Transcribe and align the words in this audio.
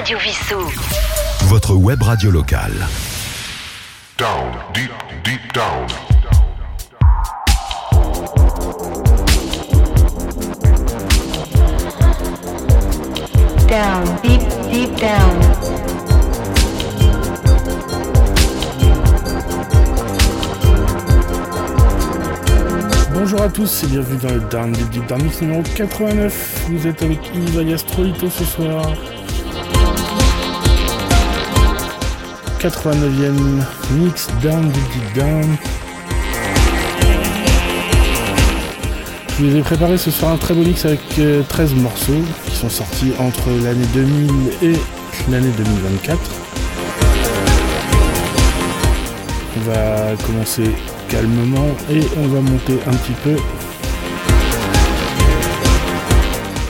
Radio 0.00 0.16
Vissou. 0.16 0.72
Votre 1.48 1.74
web 1.74 2.02
radio 2.02 2.30
locale. 2.30 2.72
Down, 4.16 4.50
deep, 4.72 4.90
deep 5.22 5.52
down. 5.52 5.86
Down, 13.68 14.04
deep, 14.22 14.40
deep 14.72 14.98
down. 14.98 15.38
Bonjour 23.12 23.42
à 23.42 23.50
tous 23.50 23.84
et 23.84 23.86
bienvenue 23.88 24.18
dans 24.18 24.32
le 24.32 24.40
Down 24.48 24.72
Deep 24.72 24.88
Deep 24.88 25.06
Down 25.08 25.22
Mix 25.22 25.42
numéro 25.42 25.62
89. 25.62 26.68
Vous 26.70 26.86
êtes 26.86 27.02
avec 27.02 27.18
Yves 27.34 27.58
alias 27.58 27.84
Trolito 27.86 28.30
ce 28.30 28.46
soir. 28.46 28.86
89e 32.60 33.64
mix 33.92 34.28
Down 34.42 34.70
Down. 35.14 35.56
Je 39.38 39.44
vous 39.46 39.56
ai 39.56 39.60
préparé 39.62 39.96
ce 39.96 40.10
soir 40.10 40.32
un 40.32 40.36
très 40.36 40.52
beau 40.52 40.62
mix 40.62 40.84
avec 40.84 41.00
euh, 41.20 41.42
13 41.48 41.72
morceaux 41.76 42.22
qui 42.44 42.54
sont 42.54 42.68
sortis 42.68 43.12
entre 43.18 43.48
l'année 43.64 43.86
2000 43.94 44.30
et 44.62 44.76
l'année 45.30 45.50
2024. 45.56 46.20
On 49.56 49.70
va 49.70 50.16
commencer 50.26 50.70
calmement 51.08 51.68
et 51.90 52.02
on 52.18 52.28
va 52.28 52.42
monter 52.42 52.78
un 52.86 52.92
petit 52.92 53.16
peu. 53.24 53.36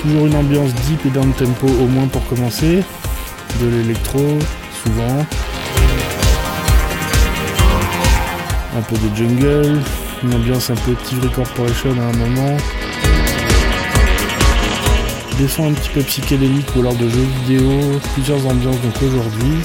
Toujours 0.02 0.26
une 0.26 0.36
ambiance 0.36 0.72
deep 0.86 1.04
et 1.06 1.10
down 1.10 1.32
tempo 1.32 1.66
au 1.66 1.86
moins 1.86 2.06
pour 2.06 2.24
commencer. 2.28 2.84
De 3.60 3.68
l'électro, 3.68 4.38
souvent. 4.84 5.26
Un 8.76 8.82
peu 8.82 8.96
de 8.96 9.16
jungle, 9.16 9.80
une 10.22 10.34
ambiance 10.34 10.70
un 10.70 10.74
peu 10.74 10.94
TV 10.94 11.28
Corporation 11.34 11.90
à 11.90 12.04
un 12.04 12.12
moment. 12.12 12.56
Des 15.38 15.48
sons 15.48 15.70
un 15.70 15.72
petit 15.72 15.88
peu 15.90 16.02
psychédéliques 16.02 16.68
ou 16.76 16.80
alors 16.80 16.94
de 16.94 17.08
jeux 17.08 17.26
vidéo, 17.46 17.70
plusieurs 18.14 18.46
ambiances 18.46 18.80
donc 18.80 18.94
aujourd'hui. 19.02 19.56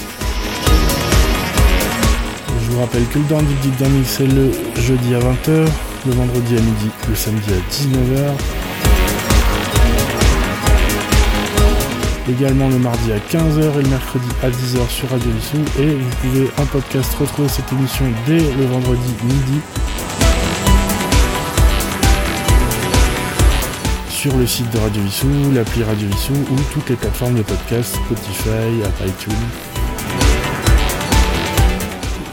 Je 2.63 2.71
vous 2.71 2.79
rappelle 2.79 3.05
que 3.09 3.19
le 3.19 3.25
Down 3.25 3.45
Deep 3.61 3.79
Mix, 3.89 4.09
c'est 4.09 4.27
le 4.27 4.51
jeudi 4.81 5.13
à 5.13 5.19
20h, 5.19 5.67
le 6.07 6.11
vendredi 6.11 6.57
à 6.57 6.61
midi, 6.61 6.89
le 7.07 7.15
samedi 7.15 7.49
à 7.53 7.71
19h. 7.71 8.64
Également 12.27 12.69
le 12.69 12.79
mardi 12.79 13.11
à 13.11 13.17
15h 13.17 13.79
et 13.79 13.83
le 13.83 13.89
mercredi 13.89 14.25
à 14.41 14.49
10h 14.49 14.89
sur 14.89 15.07
Radio 15.09 15.29
Vissou. 15.31 15.57
Et 15.79 15.93
vous 15.95 16.09
pouvez 16.21 16.49
en 16.57 16.65
podcast 16.65 17.13
retrouver 17.15 17.47
cette 17.49 17.71
émission 17.71 18.05
dès 18.25 18.39
le 18.39 18.65
vendredi 18.65 19.13
midi 19.23 19.61
sur 24.09 24.35
le 24.37 24.47
site 24.47 24.71
de 24.71 24.79
Radio 24.79 25.03
Vissou, 25.03 25.27
l'appli 25.53 25.83
Radio 25.83 26.07
Vissou 26.07 26.33
ou 26.33 26.55
toutes 26.73 26.89
les 26.89 26.95
plateformes 26.95 27.35
de 27.35 27.43
podcast, 27.43 27.93
Spotify, 27.93 28.81
iTunes. 29.05 29.35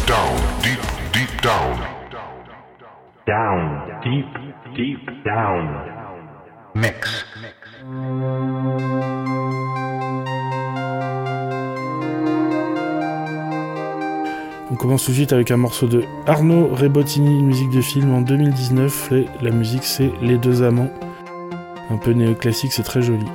Down, 0.06 0.38
deep, 0.62 0.80
deep 1.12 1.42
down. 1.42 1.76
Down, 3.26 3.82
deep, 4.04 4.28
deep 4.76 5.10
down. 5.26 5.68
Mix. 6.76 7.26
On 14.70 14.76
commence 14.76 15.06
tout 15.06 15.12
de 15.12 15.16
suite 15.16 15.34
avec 15.34 15.50
un 15.50 15.58
morceau 15.58 15.88
de 15.88 16.04
Arnaud 16.28 16.68
Rebottini, 16.68 17.40
une 17.40 17.48
musique 17.48 17.72
de 17.72 17.82
film 17.82 18.14
en 18.14 18.22
2019. 18.22 19.12
Et 19.14 19.26
la 19.42 19.50
musique 19.50 19.84
c'est 19.84 20.12
Les 20.22 20.38
Deux 20.38 20.62
Amants. 20.62 20.92
Un 21.90 21.98
peu 21.98 22.12
néoclassique, 22.12 22.74
c'est 22.74 22.84
très 22.84 23.02
joli. 23.02 23.26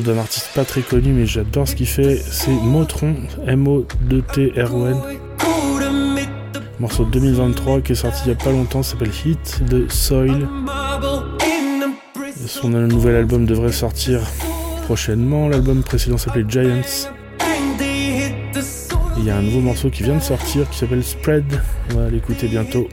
D'un 0.00 0.18
artiste 0.18 0.50
pas 0.54 0.64
très 0.64 0.82
connu, 0.82 1.12
mais 1.12 1.26
j'adore 1.26 1.68
ce 1.68 1.74
qu'il 1.74 1.86
fait. 1.86 2.16
C'est 2.16 2.50
Motron, 2.50 3.14
M-O-D-T-R-O-N. 3.46 4.96
Morceau 6.80 7.04
de 7.04 7.10
2023 7.12 7.80
qui 7.82 7.92
est 7.92 7.94
sorti 7.94 8.22
il 8.26 8.28
y 8.30 8.32
a 8.32 8.34
pas 8.34 8.50
longtemps, 8.50 8.82
s'appelle 8.82 9.12
Hit 9.24 9.62
de 9.68 9.86
Soil. 9.88 10.48
Son 12.46 12.68
nouvel 12.68 13.16
album 13.16 13.46
devrait 13.46 13.72
sortir 13.72 14.20
prochainement. 14.84 15.48
L'album 15.48 15.82
précédent 15.82 16.18
s'appelait 16.18 16.44
Giants. 16.48 17.08
Il 19.16 19.24
y 19.24 19.30
a 19.30 19.36
un 19.36 19.42
nouveau 19.42 19.60
morceau 19.60 19.90
qui 19.90 20.02
vient 20.02 20.16
de 20.16 20.22
sortir 20.22 20.68
qui 20.68 20.78
s'appelle 20.78 21.04
Spread. 21.04 21.44
On 21.92 21.98
va 21.98 22.10
l'écouter 22.10 22.48
bientôt. 22.48 22.88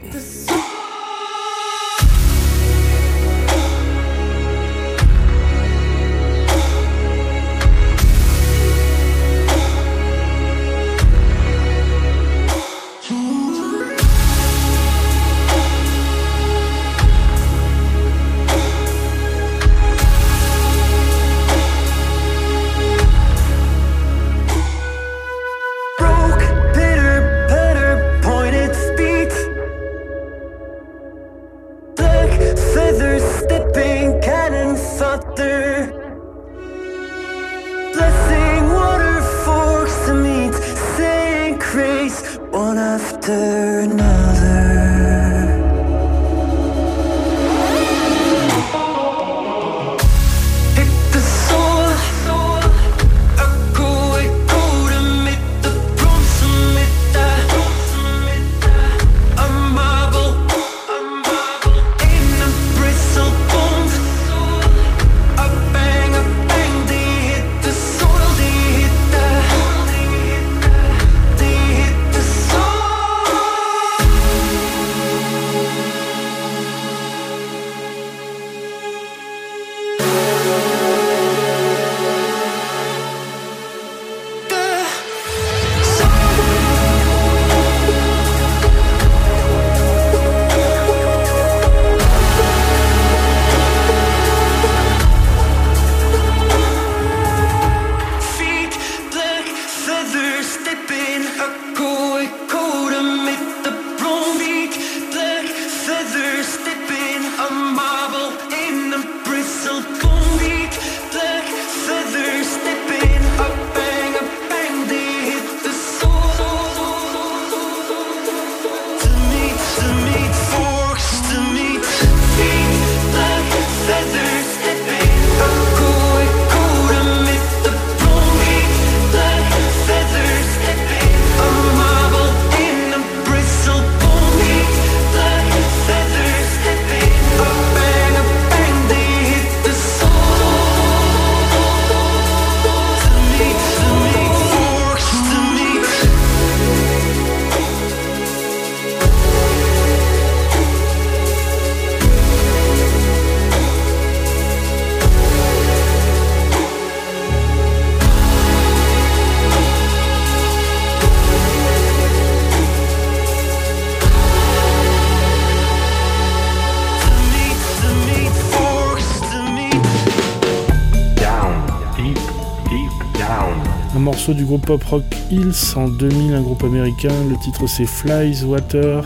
Groupe 174.52 174.66
pop 174.66 174.84
rock 174.84 175.04
Hills 175.30 175.74
en 175.76 175.88
2000, 175.88 176.34
un 176.34 176.42
groupe 176.42 176.62
américain. 176.62 177.14
Le 177.30 177.36
titre 177.42 177.66
c'est 177.66 177.86
Flies 177.86 178.44
Water. 178.44 179.02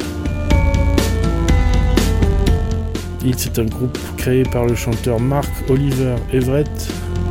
Hills 3.25 3.37
est 3.45 3.59
un 3.61 3.67
groupe 3.67 3.97
créé 4.17 4.43
par 4.43 4.67
le 4.67 4.75
chanteur 4.75 5.21
Mark 5.21 5.49
Oliver 5.69 6.17
Everett. 6.33 6.89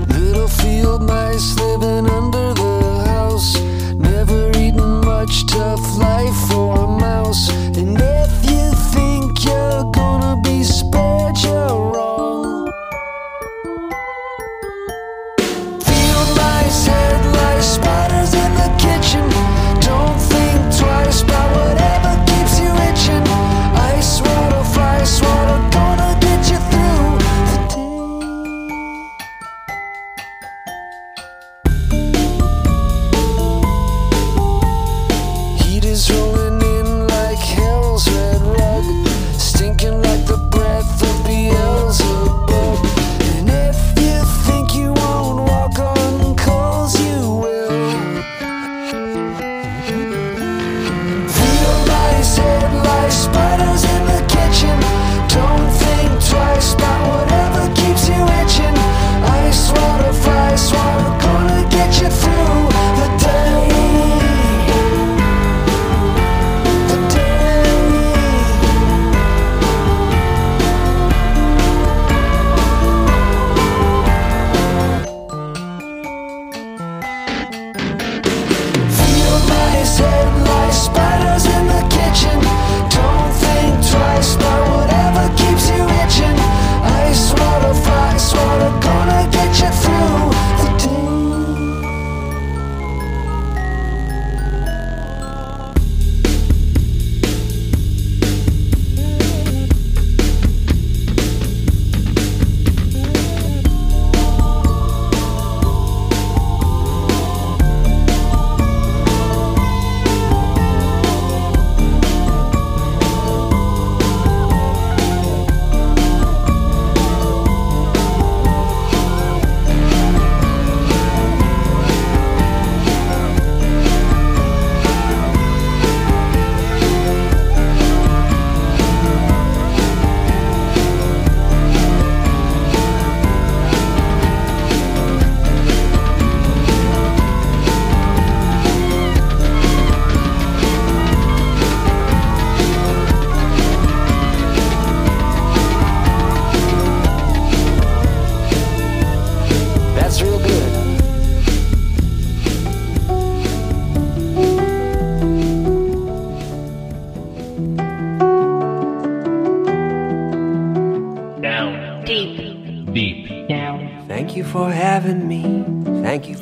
Little 0.07 0.47
field 0.47 1.01
mice 1.01 1.57
living 1.57 2.09
under 2.09 2.53
the 2.53 3.05
house. 3.05 3.57
Never 3.97 4.49
eaten 4.51 5.01
much 5.01 5.45
tough 5.47 5.81
life 5.97 6.35
for 6.47 6.73
a 6.73 6.87
mouse. 6.87 7.51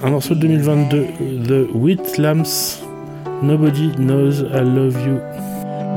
Un 0.06 0.10
morceau 0.10 0.36
de 0.36 0.42
2022, 0.42 1.06
The 1.48 1.74
Wheat 1.74 2.18
Lambs. 2.18 2.84
Nobody 3.42 3.90
knows 3.98 4.42
I 4.42 4.60
love 4.60 4.98
you. 5.08 5.22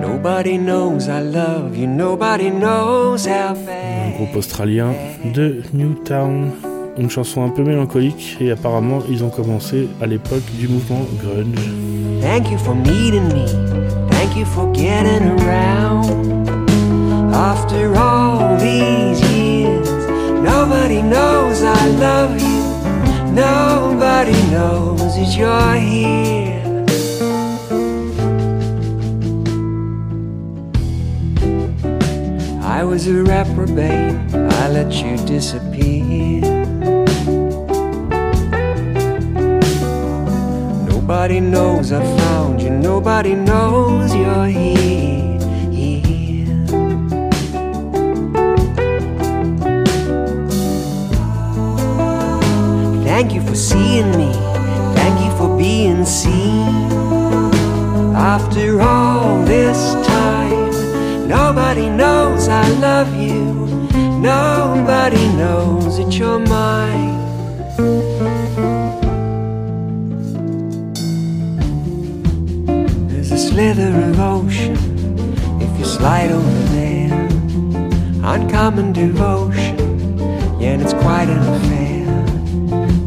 Nobody 0.00 0.58
knows 0.58 1.08
I 1.08 1.22
love 1.22 1.76
you. 1.76 1.88
Nobody 1.88 2.50
knows 2.50 3.26
how 3.26 3.56
Un 3.56 4.16
groupe 4.16 4.36
australien 4.36 4.94
de 5.34 5.60
Newtown. 5.72 6.52
Une 6.96 7.10
chanson 7.10 7.42
un 7.42 7.48
peu 7.48 7.64
mélancolique 7.64 8.36
et 8.40 8.52
apparemment 8.52 9.00
ils 9.10 9.24
ont 9.24 9.28
commencé 9.30 9.88
à 10.00 10.06
l'époque 10.06 10.44
du 10.56 10.68
mouvement 10.68 11.04
grunge. 11.20 11.58
Thank 12.20 12.48
you 12.52 12.58
for 12.58 12.76
meeting 12.76 13.26
me. 13.34 13.46
Thank 14.10 14.36
you 14.36 14.46
for 14.46 14.72
getting 14.72 15.36
around. 15.40 16.06
After 17.34 17.92
all 17.96 18.56
these 18.56 19.20
years, 19.32 19.90
nobody 20.44 21.02
knows 21.02 21.64
I 21.64 21.88
love 21.98 22.40
you. 22.40 22.45
Nobody 23.36 24.32
knows 24.50 25.14
that 25.16 25.36
you're 25.36 25.74
here. 25.74 26.64
I 32.62 32.82
was 32.82 33.06
a 33.06 33.12
reprobate. 33.12 34.16
I 34.32 34.68
let 34.70 34.90
you 35.02 35.18
disappear. 35.26 36.40
Nobody 40.88 41.40
knows 41.40 41.92
I 41.92 42.02
found 42.16 42.62
you. 42.62 42.70
Nobody 42.70 43.34
knows 43.34 44.14
you're 44.14 44.46
here. 44.46 45.35
Thank 53.16 53.32
you 53.32 53.40
for 53.40 53.54
seeing 53.54 54.10
me. 54.10 54.30
Thank 54.94 55.24
you 55.24 55.30
for 55.38 55.56
being 55.56 56.04
seen. 56.04 56.68
After 58.14 58.82
all 58.82 59.42
this 59.42 59.94
time, 60.06 61.26
nobody 61.26 61.88
knows 61.88 62.46
I 62.46 62.68
love 62.72 63.08
you. 63.16 63.54
Nobody 64.20 65.28
knows 65.28 65.96
that 65.96 66.12
you're 66.18 66.40
mine. 66.40 67.16
There's 73.08 73.32
a 73.32 73.38
slither 73.38 73.98
of 74.10 74.20
ocean 74.20 74.76
if 75.62 75.78
you 75.78 75.86
slide 75.86 76.32
over 76.32 76.62
there. 76.76 77.28
Uncommon 78.22 78.92
devotion, 78.92 80.18
yeah, 80.60 80.74
and 80.74 80.82
it's 80.82 80.92
quite 80.92 81.30
an 81.30 81.38
affair. 81.38 81.85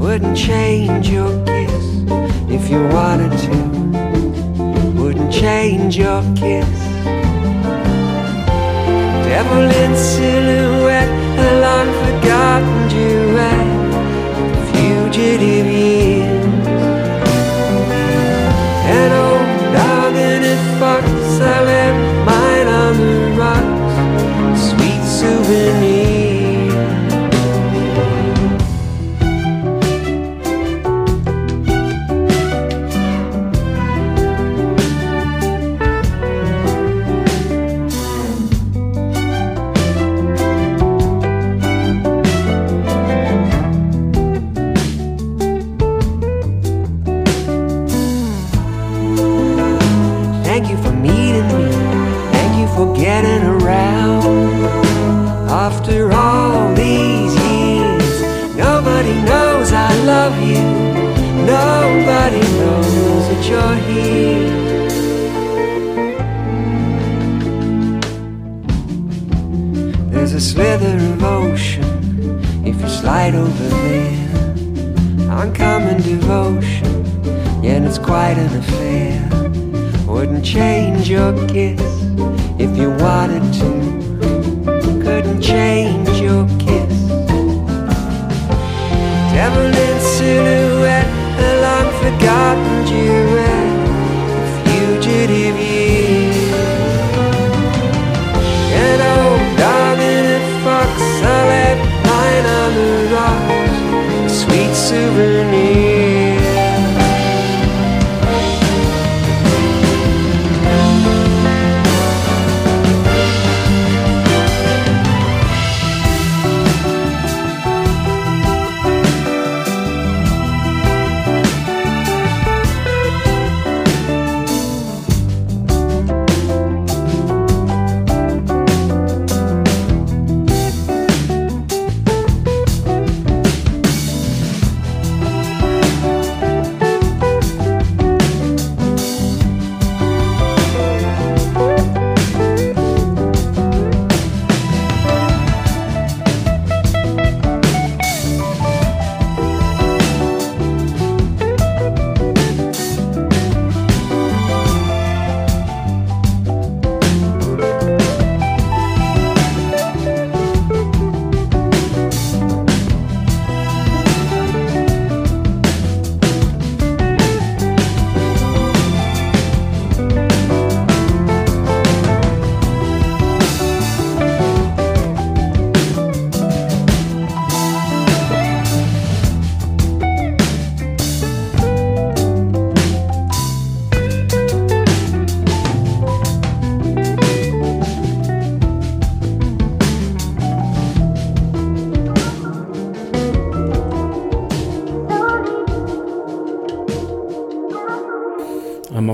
Wouldn't 0.09 0.35
change 0.35 1.07
your 1.07 1.29
kiss 1.45 2.03
if 2.49 2.67
you 2.67 2.81
wanted 2.87 3.31
to. 3.45 3.57
Wouldn't 4.99 5.31
change 5.31 5.97
your 5.97 6.23
kiss. 6.35 6.79
Devil 9.29 9.69
in 9.69 9.95
silhouette, 9.95 11.13
a 11.37 11.49
long 11.61 11.89
forgotten 12.01 12.89
duet, 12.89 13.69
fugitive 14.71 15.67
an 78.37 78.57
affair. 78.57 79.29
Wouldn't 80.05 80.45
change 80.45 81.09
your 81.09 81.33
kiss 81.47 81.81
if 82.59 82.77
you 82.77 82.91
wanted 82.91 83.53
to. 83.55 83.78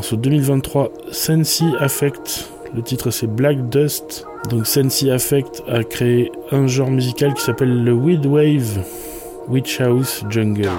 Morceau 0.05 0.17
2023, 0.17 0.91
Sensi 1.11 1.65
Affect. 1.79 2.51
Le 2.75 2.83
titre 2.83 3.09
c'est 3.09 3.25
Black 3.25 3.69
Dust. 3.69 4.27
Donc 4.51 4.67
Sensi 4.67 5.09
Affect 5.09 5.63
a 5.67 5.83
créé 5.83 6.31
un 6.51 6.67
genre 6.67 6.91
musical 6.91 7.33
qui 7.33 7.41
s'appelle 7.41 7.83
le 7.83 7.91
Weed 7.91 8.23
Wave, 8.27 8.83
Witch 9.47 9.81
House 9.81 10.23
Jungle. 10.29 10.69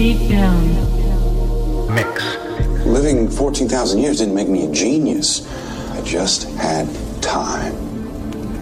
Deep, 0.00 0.18
deep 0.18 0.30
down. 0.30 1.94
Mix. 1.94 2.36
Living 2.86 3.28
14,000 3.28 3.98
years 4.00 4.18
didn't 4.18 4.34
make 4.34 4.48
me 4.48 4.66
a 4.66 4.72
genius. 4.72 5.46
I 5.92 6.00
just 6.02 6.48
had 6.54 6.88
time. 7.20 7.74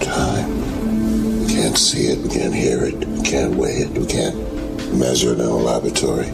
Time. 0.00 0.50
We 1.40 1.46
can't 1.54 1.78
see 1.78 2.08
it, 2.08 2.18
we 2.18 2.28
can't 2.28 2.54
hear 2.54 2.84
it, 2.84 3.06
we 3.06 3.22
can't 3.22 3.54
weigh 3.54 3.78
it, 3.78 3.90
we 3.90 4.06
can't 4.06 4.36
measure 4.92 5.32
it 5.32 5.38
in 5.38 5.46
a 5.46 5.54
laboratory. 5.54 6.28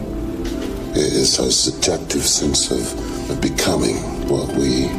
It's 0.97 1.37
a 1.37 1.51
subjective 1.51 2.23
sense 2.23 2.71
of 2.71 3.41
becoming 3.41 3.97
what 4.27 4.55
we 4.55 4.85
are 4.85 4.89
I- 4.89 4.94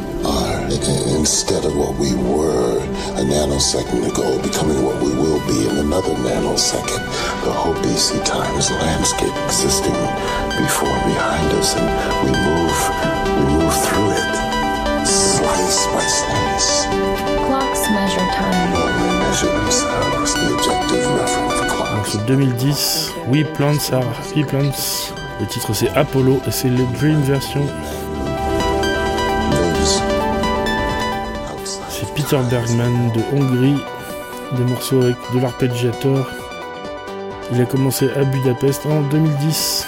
instead 0.71 1.63
of 1.63 1.75
what 1.77 1.95
we 1.95 2.13
were 2.13 2.79
a 3.15 3.23
nanosecond 3.23 4.03
ago, 4.03 4.41
becoming 4.41 4.83
what 4.83 5.01
we 5.01 5.13
will 5.15 5.39
be 5.47 5.67
in 5.67 5.77
another 5.77 6.13
nanosecond. 6.27 7.03
The 7.43 7.51
whole 7.51 7.73
BC 7.75 8.23
times 8.25 8.69
landscape 8.71 9.33
existing 9.45 9.95
before, 10.59 10.89
and 10.89 11.13
behind 11.13 11.51
us, 11.53 11.75
and 11.77 11.87
we 12.23 12.31
move, 12.35 12.77
we 13.37 13.43
move 13.63 13.75
through 13.87 14.11
it, 14.11 15.07
slice 15.07 15.87
by 15.95 16.03
slice. 16.03 16.85
Clocks 17.47 17.89
measure 17.89 18.27
time. 18.35 18.73
They 18.73 19.19
measure 19.23 19.47
themselves, 19.47 20.33
the 20.33 20.53
objective 20.53 21.07
reference 21.15 21.71
clock. 21.71 21.95
Morceau 21.95 22.19
2010, 22.27 23.29
We 23.29 23.43
Plants 23.55 23.91
Are 23.93 24.05
We 24.35 24.43
Plants. 24.43 25.13
Le 25.39 25.45
titre 25.45 25.73
c'est 25.73 25.89
Apollo 25.95 26.41
et 26.47 26.51
c'est 26.51 26.69
le 26.69 26.83
Dream 26.97 27.21
version. 27.21 27.61
Peter 32.29 32.43
Bergman 32.49 33.13
de 33.13 33.21
Hongrie. 33.33 33.81
Des 34.57 34.63
morceaux 34.65 35.01
avec 35.01 35.15
de 35.33 35.39
l'arpeggiator. 35.39 36.29
Il 37.53 37.61
a 37.61 37.65
commencé 37.65 38.09
à 38.17 38.25
Budapest 38.25 38.85
en 38.85 38.99
2010. 39.03 39.87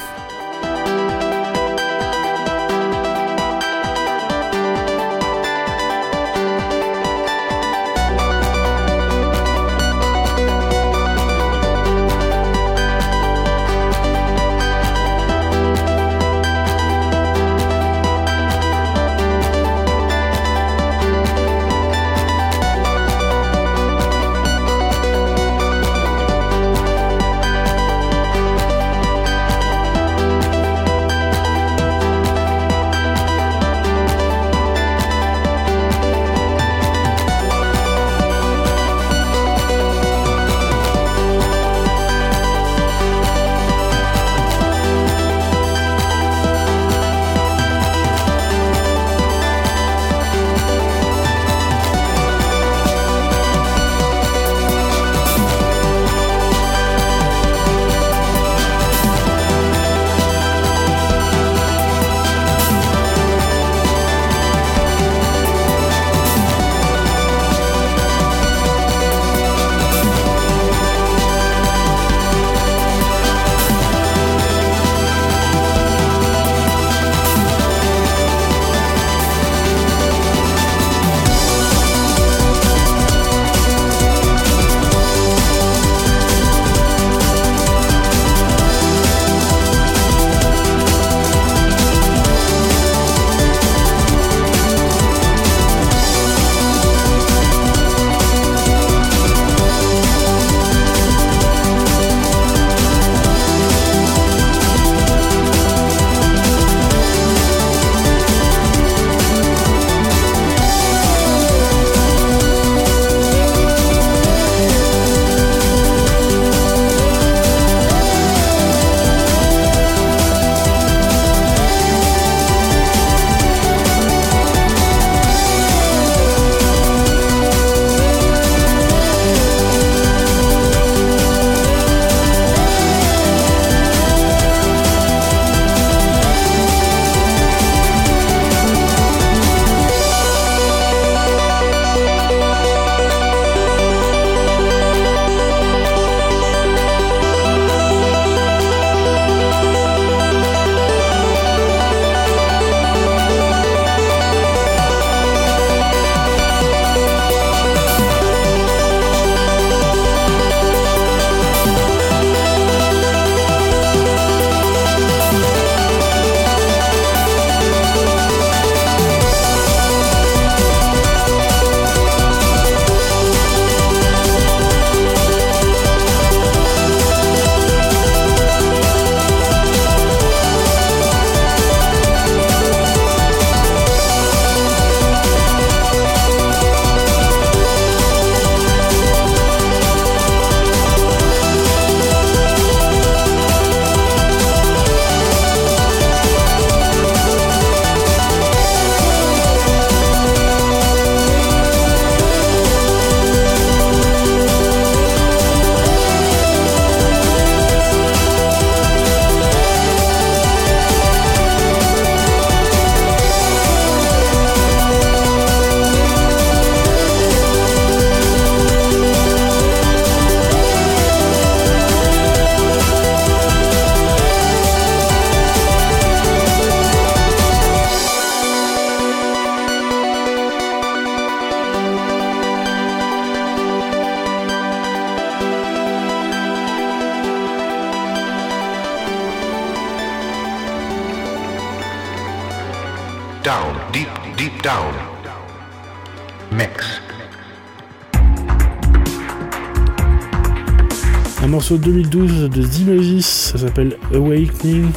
2012 251.77 252.49
de 252.49 252.61
Dinosis, 252.63 253.51
ça 253.51 253.57
s'appelle 253.57 253.97
Awakening. 254.13 254.89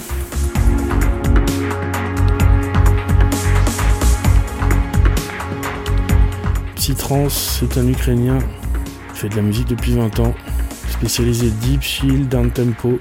Psytrans, 6.77 7.29
c'est 7.29 7.77
un 7.79 7.87
Ukrainien, 7.87 8.39
fait 9.15 9.29
de 9.29 9.37
la 9.37 9.43
musique 9.43 9.69
depuis 9.69 9.93
20 9.93 10.21
ans, 10.21 10.35
spécialisé 10.89 11.51
deep, 11.61 11.83
chill, 11.83 12.29
down 12.29 12.51
tempo, 12.51 12.99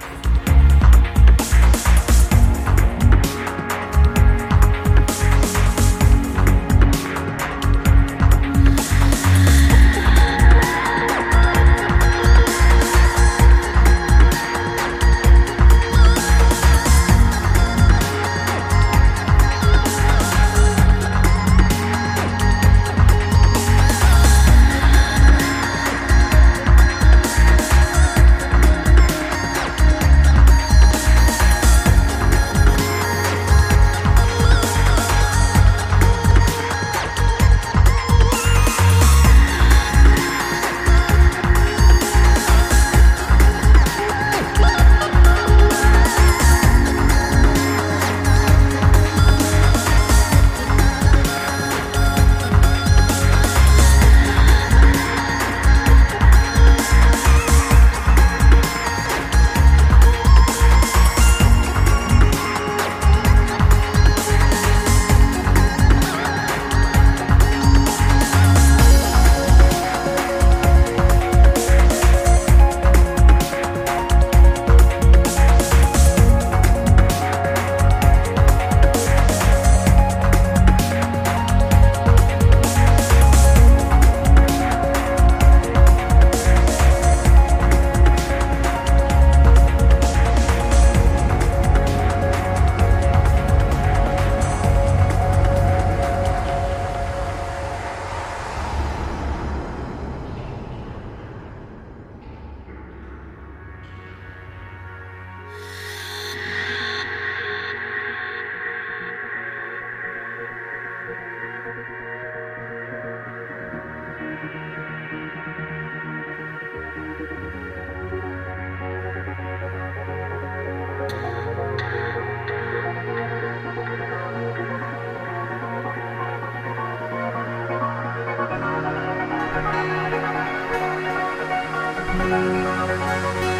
Música 132.32 133.51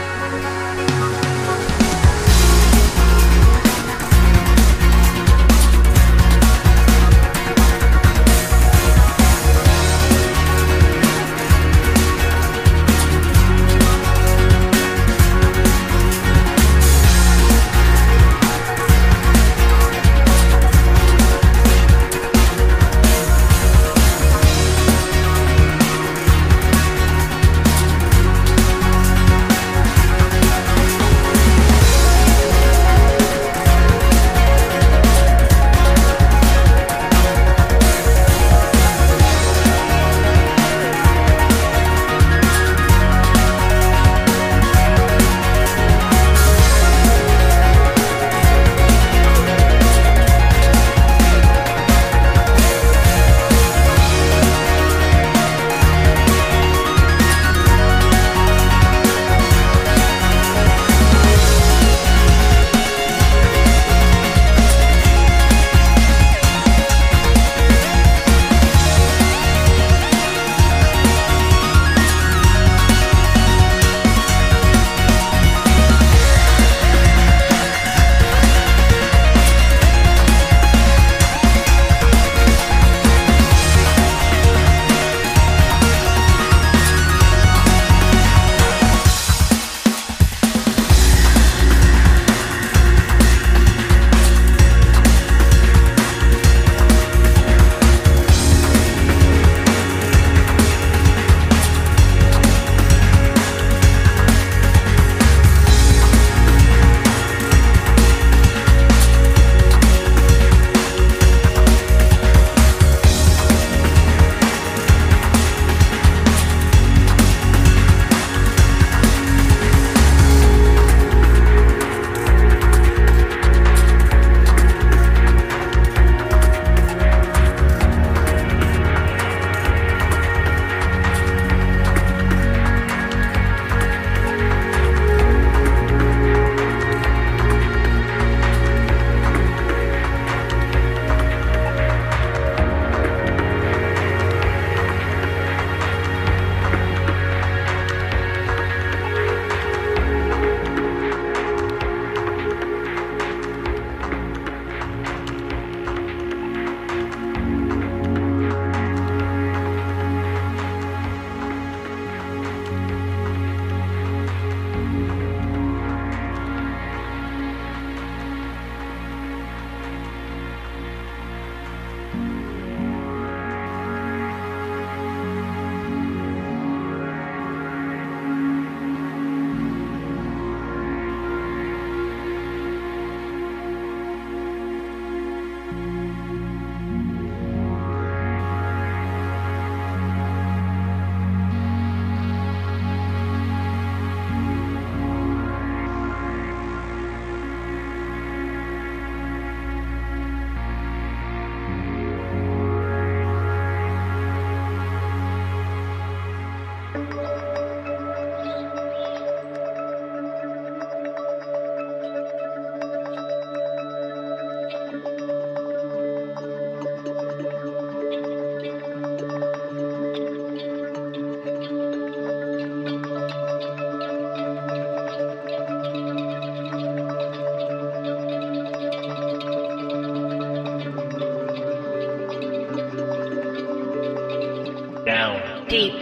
Deep. 235.72 235.94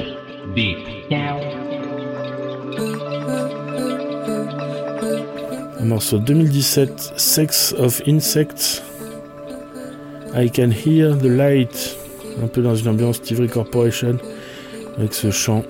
Deep. 0.56 0.78
Un 5.80 5.86
morceau 5.86 6.18
2017, 6.18 7.14
Sex 7.18 7.76
of 7.78 8.02
Insects. 8.08 8.82
I 10.34 10.50
can 10.50 10.72
hear 10.72 11.16
the 11.16 11.30
light. 11.30 11.96
Un 12.42 12.48
peu 12.48 12.64
dans 12.64 12.74
une 12.74 12.88
ambiance 12.88 13.22
Tivry 13.22 13.48
Corporation 13.48 14.18
avec 14.98 15.14
ce 15.14 15.30
chant. 15.30 15.64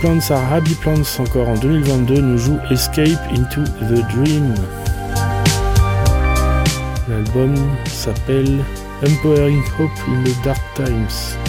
Plants 0.00 0.30
Are 0.30 0.52
Happy 0.52 0.74
Plants 0.74 1.18
encore 1.18 1.46
en 1.46 1.56
2022 1.56 2.20
nous 2.22 2.38
joue 2.38 2.58
Escape 2.70 3.18
into 3.32 3.62
the 3.64 4.00
Dream. 4.08 4.54
L'album 7.06 7.54
s'appelle 7.86 8.64
Empowering 9.02 9.62
Hope 9.78 9.90
in 10.08 10.24
the 10.24 10.42
Dark 10.42 10.60
Times. 10.74 11.39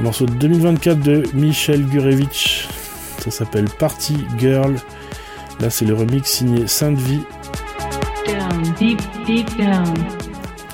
Morceau 0.00 0.26
de 0.26 0.32
2024 0.32 1.00
de 1.00 1.22
Michel 1.34 1.84
Gurevich. 1.86 2.68
Ça 3.18 3.30
s'appelle 3.30 3.66
Party 3.78 4.16
Girl. 4.38 4.74
Là, 5.60 5.70
c'est 5.70 5.84
le 5.84 5.94
remix 5.94 6.28
signé 6.28 6.66
Sainte 6.66 6.98
Vie. 6.98 7.22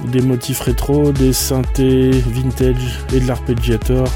Des 0.06 0.22
motifs 0.22 0.60
rétro, 0.60 1.12
des 1.12 1.32
synthés 1.32 2.10
vintage 2.10 2.98
et 3.12 3.20
de 3.20 3.26
l'arpeggiator. 3.26 4.08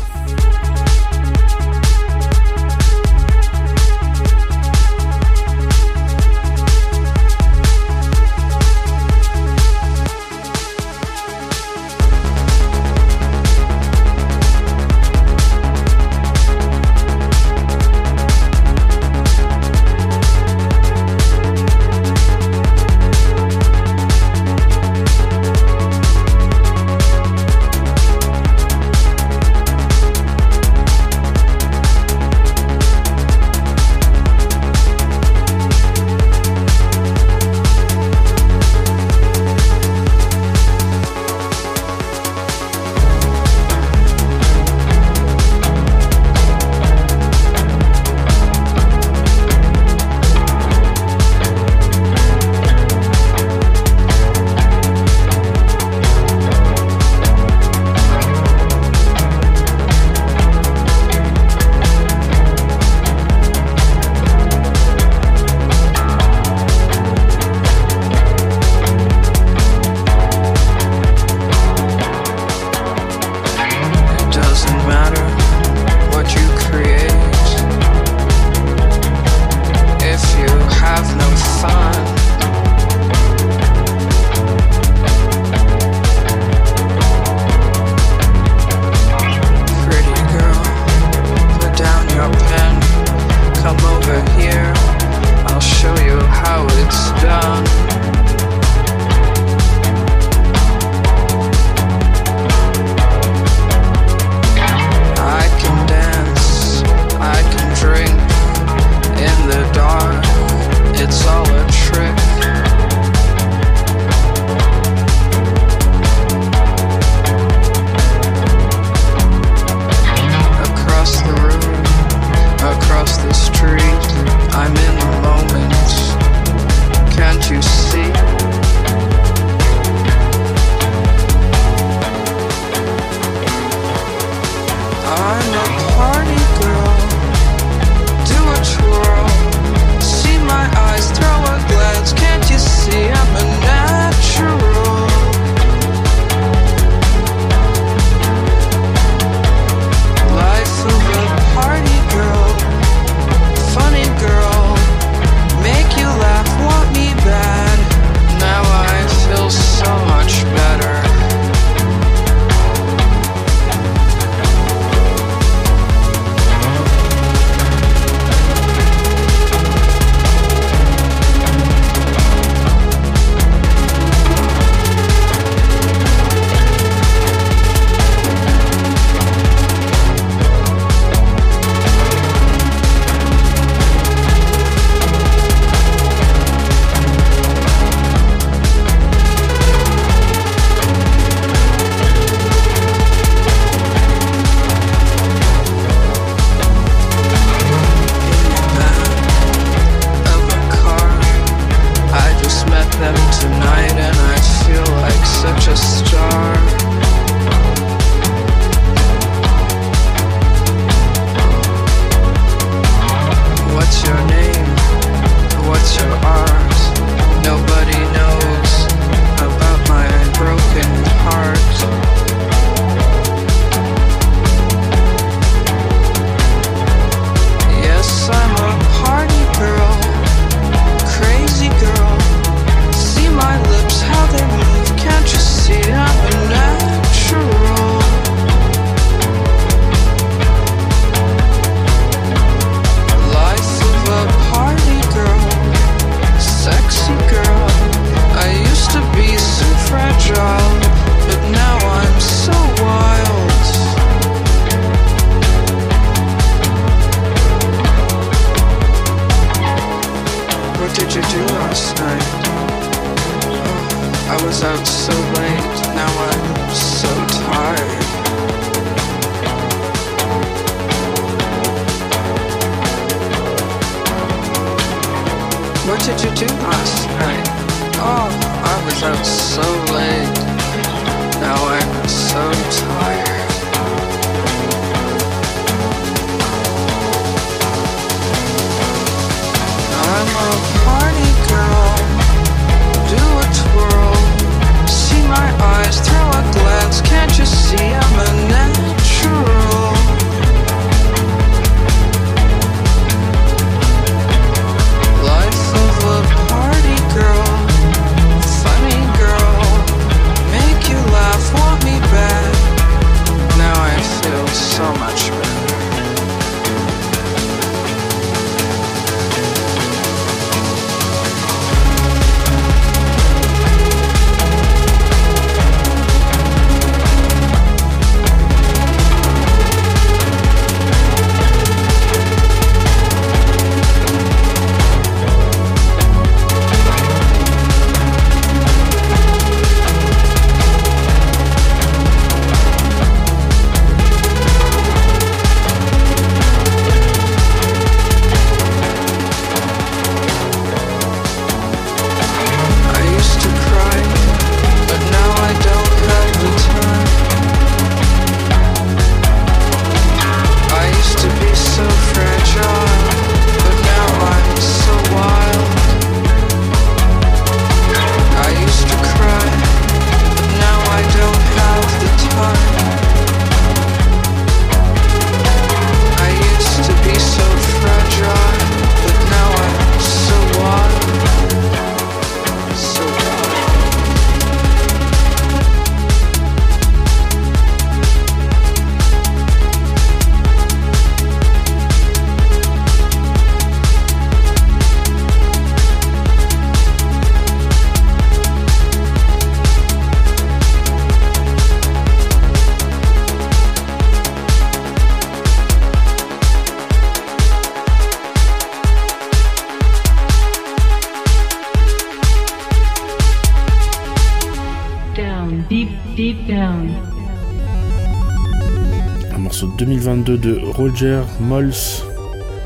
Roger 420.75 421.23
Mols. 421.41 421.73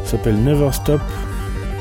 S'appelle 0.04 0.42
Never 0.42 0.72
Stop. 0.72 1.00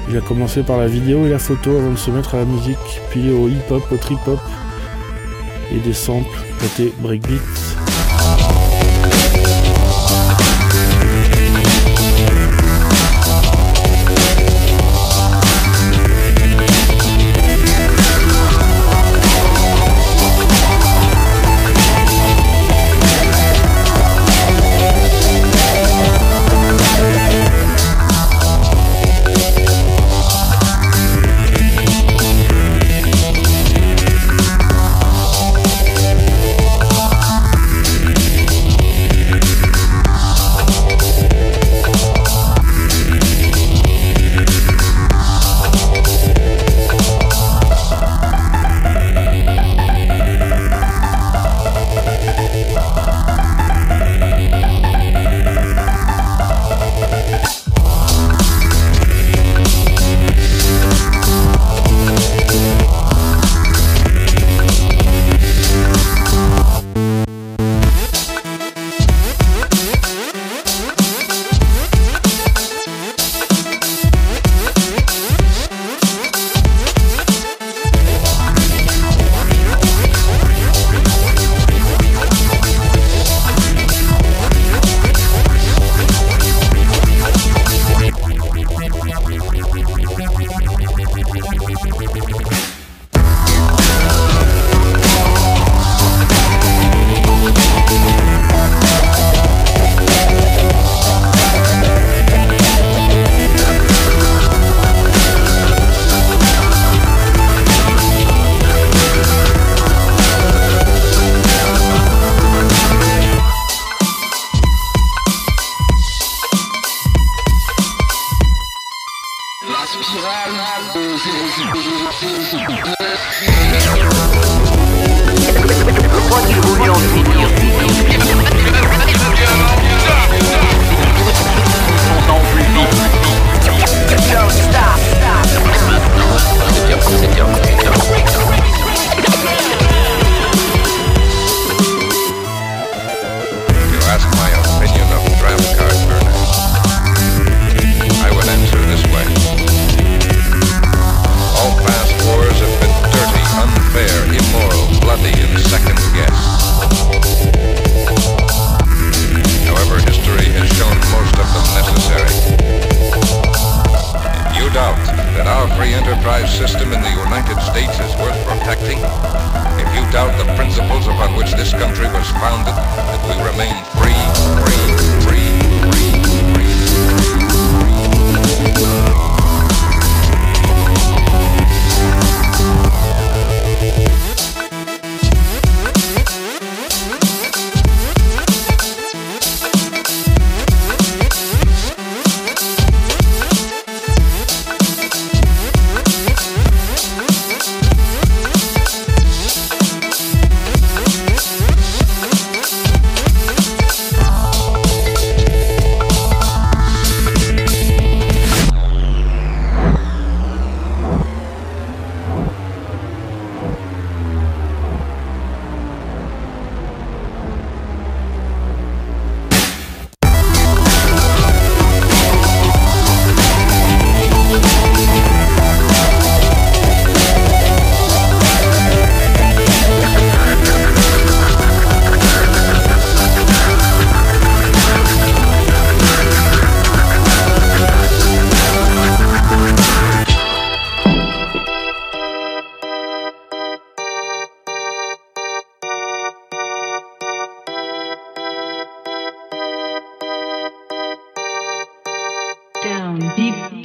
Il 0.09 0.17
a 0.17 0.21
commencé 0.21 0.63
par 0.63 0.77
la 0.77 0.87
vidéo 0.87 1.25
et 1.25 1.29
la 1.29 1.39
photo 1.39 1.77
avant 1.77 1.91
de 1.91 1.97
se 1.97 2.11
mettre 2.11 2.35
à 2.35 2.39
la 2.39 2.45
musique, 2.45 2.77
puis 3.09 3.31
au 3.31 3.47
hip-hop, 3.47 3.83
au 3.91 3.97
trip-hop 3.97 4.39
et 5.71 5.79
des 5.79 5.93
samples 5.93 6.39
côté 6.59 6.93
breakbeat. 6.99 7.41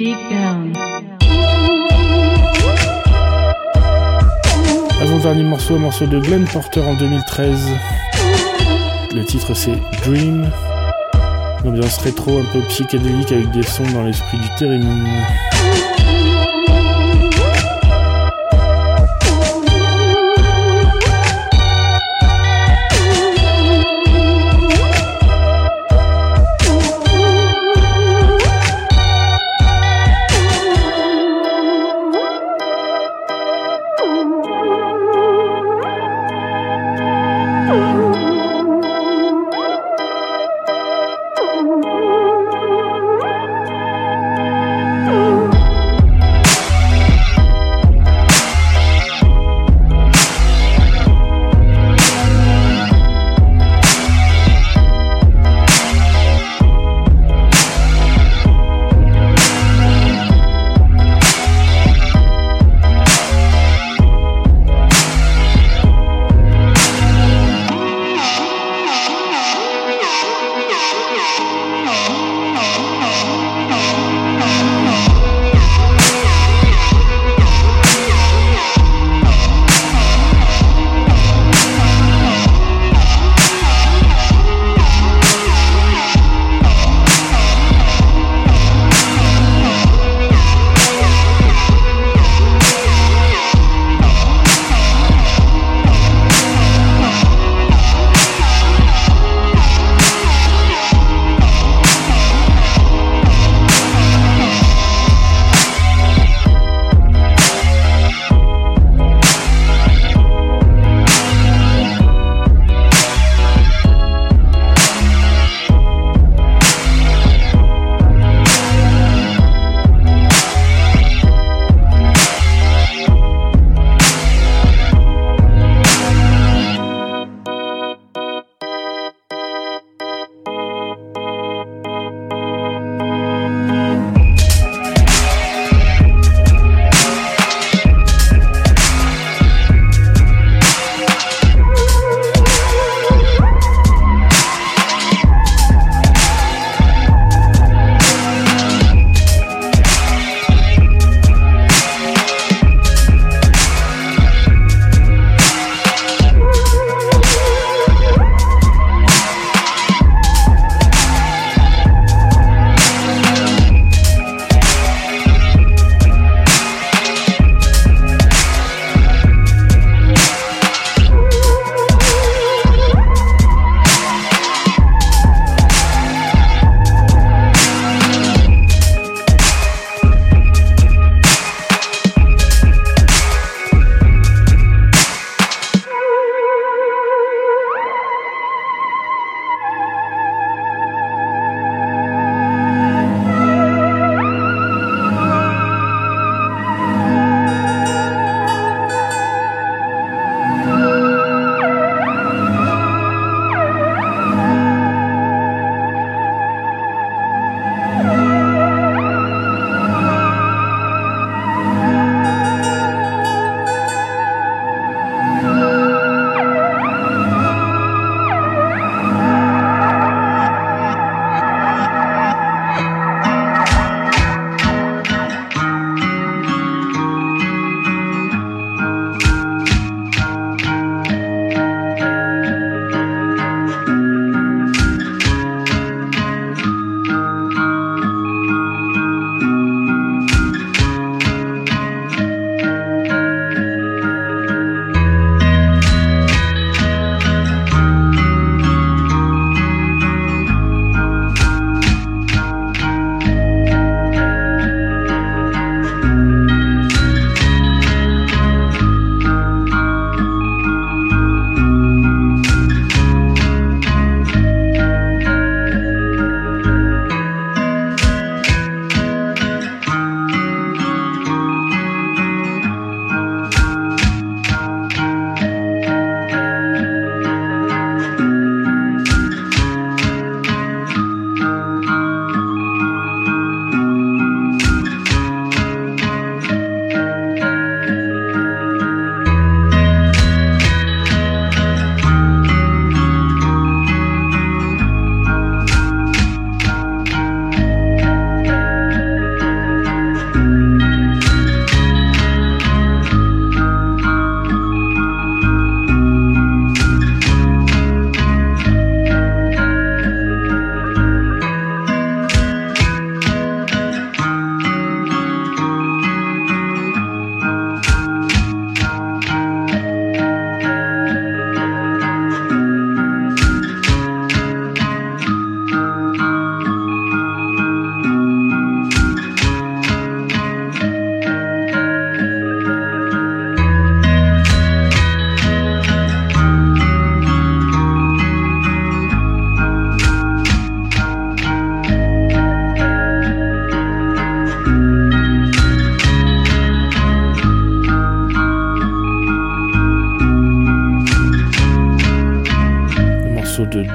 Deep. 0.02 0.16
Avant-dernier 5.00 5.42
morceau, 5.42 5.76
un 5.76 5.78
morceau 5.78 6.06
de 6.06 6.18
Glenn 6.18 6.44
Porter 6.44 6.80
en 6.80 6.94
2013. 6.94 7.58
Le 9.14 9.24
titre 9.24 9.54
c'est 9.54 9.76
Dream. 10.04 10.50
Une 11.64 11.70
ambiance 11.70 11.98
rétro 11.98 12.38
un 12.38 12.44
peu 12.52 12.60
psychédélique 12.68 13.30
avec 13.30 13.50
des 13.52 13.62
sons 13.62 13.88
dans 13.92 14.04
l'esprit 14.04 14.38
du 14.38 14.48
Theremin. 14.58 15.04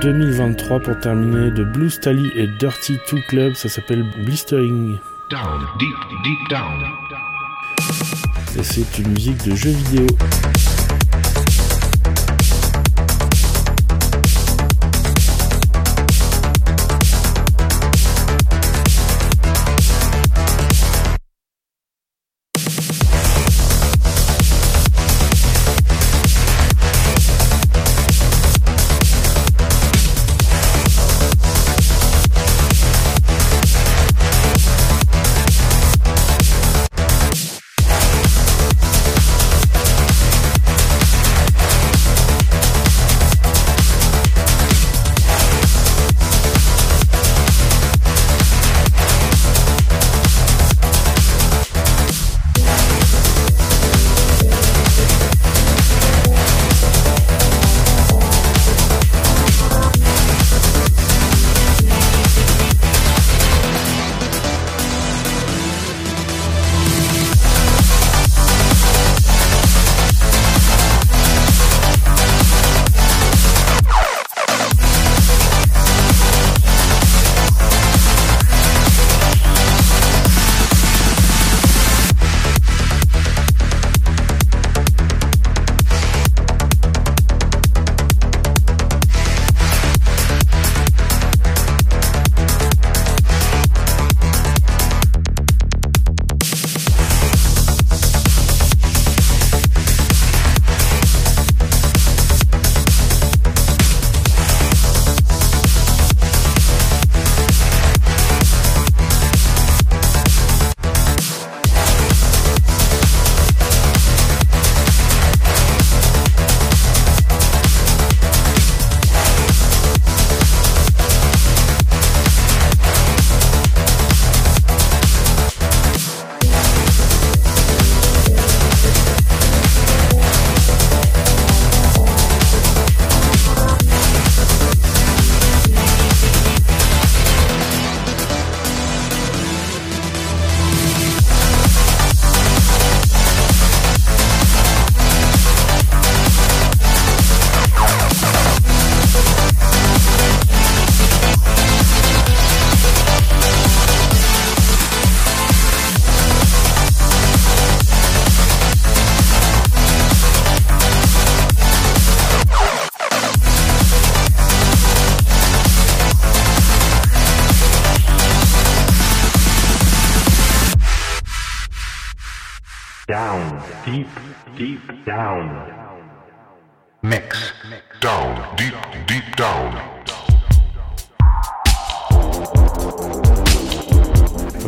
2023 0.01 0.79
pour 0.79 0.99
terminer 0.99 1.49
de 1.51 1.63
Blue 1.63 1.89
Stally 1.89 2.31
et 2.35 2.47
Dirty 2.59 2.99
Two 3.07 3.19
Club, 3.27 3.53
ça 3.55 3.67
s'appelle 3.67 4.03
Blistering. 4.25 4.97
Down, 5.29 5.67
deep, 5.79 5.95
deep 6.23 6.49
down. 6.49 6.83
Et 8.59 8.63
c'est 8.63 8.99
une 8.99 9.09
musique 9.09 9.43
de 9.45 9.55
jeu 9.55 9.71
vidéo. 9.71 10.07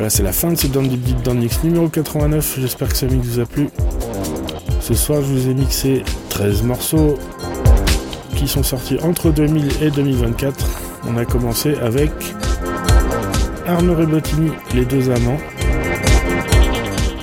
C'est 0.10 0.24
la 0.24 0.34
fin 0.34 0.51
de 0.51 0.55
ce 0.57 0.66
Deep 0.66 1.22
Down 1.22 1.38
Mix 1.38 1.64
numéro 1.64 1.88
89. 1.88 2.57
J'espère 2.60 2.89
que 2.89 2.97
ce 2.97 3.05
mix 3.05 3.28
vous 3.28 3.39
a 3.39 3.45
plu. 3.45 3.70
Ce 4.82 4.95
soir, 4.95 5.22
je 5.22 5.28
vous 5.28 5.49
ai 5.49 5.53
mixé 5.53 6.03
13 6.30 6.64
morceaux 6.64 7.20
qui 8.36 8.47
sont 8.47 8.64
sortis 8.64 8.97
entre 9.03 9.30
2000 9.30 9.84
et 9.84 9.91
2024. 9.91 10.66
On 11.07 11.16
a 11.18 11.26
commencé 11.26 11.76
avec 11.76 12.12
Arnaud 13.68 14.03
Bottini, 14.07 14.49
Les 14.74 14.84
Deux 14.84 15.12
Amants, 15.12 15.39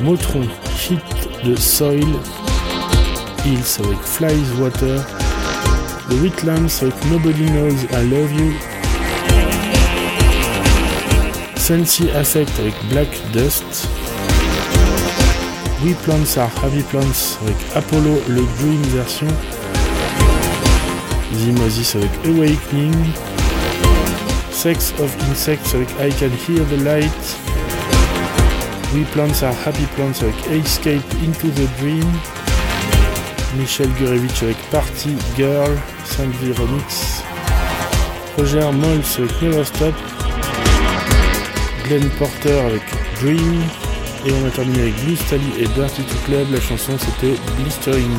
Motron, 0.00 0.44
Hit 0.88 1.00
de 1.44 1.56
Soil, 1.56 2.06
Hills 3.44 3.80
avec 3.84 3.98
Flies 4.04 4.60
Water, 4.60 5.04
The 6.08 6.14
Wheatlands 6.22 6.82
avec 6.82 6.94
Nobody 7.10 7.46
Knows 7.46 7.84
I 7.92 8.08
Love 8.08 8.32
You, 8.32 8.75
Sensi 11.66 12.08
Affect 12.10 12.52
avec 12.60 12.74
Black 12.90 13.08
Dust, 13.32 13.88
We 15.82 15.96
Plants 16.04 16.36
Are 16.36 16.48
Heavy 16.62 16.84
Plants 16.84 17.40
avec 17.42 17.56
Apollo 17.74 18.22
le 18.28 18.42
Dream 18.60 18.80
version, 18.94 19.26
Zimosis 21.34 21.96
avec 21.96 22.10
Awakening, 22.24 22.94
Sex 24.52 24.94
of 25.00 25.12
Insects 25.28 25.74
avec 25.74 25.88
I 25.98 26.14
Can 26.20 26.30
Hear 26.46 26.64
the 26.66 26.84
Light, 26.84 27.36
We 28.94 29.04
Plants 29.12 29.42
Are 29.42 29.56
Happy 29.66 29.86
Plants 29.96 30.22
avec 30.22 30.36
Escape 30.64 31.02
Into 31.26 31.48
the 31.48 31.68
Dream, 31.80 32.08
Michel 33.58 33.88
Gurevich 33.98 34.40
avec 34.44 34.56
Party 34.70 35.16
Girl, 35.36 35.76
5 36.04 36.28
Remix, 36.58 37.24
Roger 38.38 38.70
Mols 38.70 39.02
avec 39.18 39.42
Never 39.42 39.64
Stop, 39.64 39.94
Glenn 41.88 42.08
Porter 42.18 42.58
avec 42.66 42.82
Dream, 43.20 43.62
et 44.24 44.32
on 44.32 44.46
a 44.46 44.50
terminé 44.50 44.82
avec 44.82 45.04
Blue 45.04 45.16
Stally 45.16 45.52
et 45.58 45.66
Dirty 45.68 46.02
Club, 46.24 46.46
la 46.52 46.60
chanson 46.60 46.92
c'était 46.98 47.34
Blistering. 47.58 48.10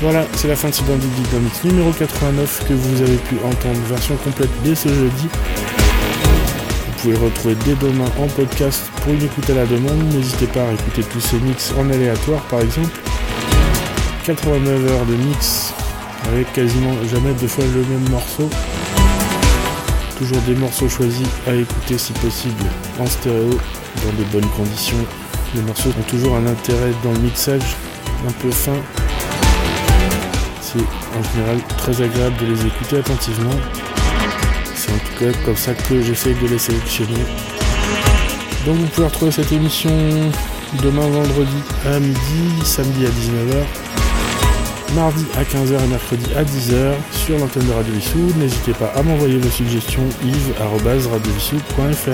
Voilà, 0.00 0.26
c'est 0.34 0.48
la 0.48 0.56
fin 0.56 0.68
de 0.68 0.74
ce 0.74 0.82
Bandit 0.82 1.06
Dynamics 1.06 1.64
numéro 1.64 1.92
89 1.92 2.64
que 2.68 2.74
vous 2.74 3.02
avez 3.02 3.16
pu 3.16 3.36
entendre 3.44 3.78
version 3.88 4.16
complète 4.16 4.50
dès 4.64 4.74
ce 4.74 4.88
jeudi. 4.88 5.28
Vous 6.86 6.92
pouvez 7.02 7.16
retrouver 7.16 7.54
dès 7.64 7.74
demain 7.74 8.10
en 8.18 8.26
podcast 8.26 8.82
pour 9.02 9.12
une 9.12 9.22
écoute 9.22 9.48
à 9.50 9.54
la 9.54 9.66
demande. 9.66 10.02
N'hésitez 10.12 10.46
pas 10.46 10.62
à 10.62 10.72
écouter 10.72 11.02
tous 11.04 11.20
ces 11.20 11.38
mix 11.38 11.72
en 11.78 11.88
aléatoire 11.88 12.42
par 12.42 12.60
exemple. 12.60 12.98
89 14.24 14.90
heures 14.90 15.06
de 15.06 15.14
mix 15.14 15.72
avec 16.26 16.52
quasiment 16.52 16.94
jamais 17.12 17.32
deux 17.34 17.48
fois 17.48 17.64
le 17.64 17.80
même 17.82 18.10
morceau. 18.10 18.50
Toujours 20.18 20.40
des 20.42 20.54
morceaux 20.54 20.88
choisis 20.88 21.26
à 21.46 21.54
écouter 21.54 21.98
si 21.98 22.12
possible 22.12 22.64
en 23.00 23.06
stéréo 23.06 23.50
dans 23.50 24.12
de 24.18 24.24
bonnes 24.32 24.48
conditions. 24.50 25.04
Les 25.54 25.62
morceaux 25.62 25.90
ont 25.90 26.02
toujours 26.08 26.36
un 26.36 26.46
intérêt 26.46 26.92
dans 27.02 27.12
le 27.12 27.18
mixage 27.18 27.76
un 28.26 28.32
peu 28.32 28.50
fin. 28.50 28.76
C'est 30.60 30.78
en 30.78 31.34
général 31.34 31.58
très 31.78 32.00
agréable 32.00 32.36
de 32.36 32.46
les 32.46 32.66
écouter 32.66 32.98
attentivement. 32.98 33.58
C'est 34.76 34.92
en 34.92 34.98
tout 34.98 35.24
cas 35.24 35.38
comme 35.44 35.56
ça 35.56 35.74
que 35.74 36.00
j'essaye 36.00 36.34
de 36.34 36.46
les 36.46 36.58
sélectionner. 36.58 37.24
Donc 38.66 38.76
vous 38.76 38.86
pouvez 38.86 39.06
retrouver 39.06 39.32
cette 39.32 39.52
émission 39.52 39.90
demain 40.82 41.08
vendredi 41.08 41.56
à 41.86 41.98
midi, 41.98 42.64
samedi 42.64 43.06
à 43.06 43.10
19h 43.10 43.93
mardi 44.94 45.26
à 45.36 45.42
15h 45.42 45.82
et 45.82 45.88
mercredi 45.88 46.24
à 46.34 46.44
10h 46.44 46.94
sur 47.12 47.38
l'antenne 47.38 47.66
de 47.66 47.72
Radio 47.72 47.92
Vissou. 47.94 48.32
N'hésitez 48.36 48.72
pas 48.72 48.92
à 48.96 49.02
m'envoyer 49.02 49.38
vos 49.38 49.50
suggestions 49.50 50.06
yves.radiovissou.fr. 50.22 52.10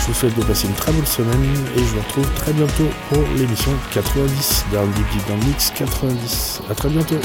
Je 0.00 0.06
vous 0.06 0.14
souhaite 0.14 0.36
de 0.36 0.44
passer 0.44 0.66
une 0.66 0.74
très 0.74 0.92
bonne 0.92 1.06
semaine 1.06 1.44
et 1.76 1.78
je 1.78 1.84
vous 1.84 2.00
retrouve 2.00 2.28
très 2.34 2.52
bientôt 2.52 2.88
pour 3.08 3.22
l'émission 3.36 3.70
90 3.92 4.64
Down 4.72 4.90
Deep 4.92 5.06
Deep 5.12 5.28
Down 5.28 5.38
Mix 5.46 5.70
90. 5.76 6.62
A 6.70 6.74
très 6.74 6.88
bientôt. 6.88 7.20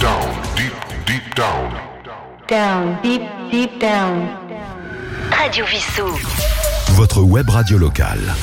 Down, 0.00 0.30
deep, 0.56 0.72
deep 1.06 1.34
down. 1.36 1.70
Down, 2.48 2.96
deep, 3.02 3.22
deep 3.50 3.78
down. 3.80 4.28
Radio 5.30 5.64
Vissou. 5.66 6.08
Votre 6.94 7.22
web 7.22 7.50
radio 7.50 7.78
locale. 7.78 8.34